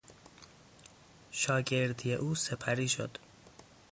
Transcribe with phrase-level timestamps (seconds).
[1.31, 3.17] شاگردی او سپری شد.